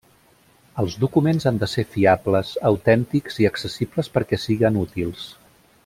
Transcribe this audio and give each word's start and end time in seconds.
Els 0.83 0.95
documents 1.03 1.45
han 1.51 1.59
de 1.63 1.69
ser 1.73 1.85
fiables, 1.95 2.55
autèntics 2.71 3.39
i 3.45 3.47
accessibles 3.53 4.11
perquè 4.17 4.41
siguen 4.47 4.85
útils. 4.87 5.29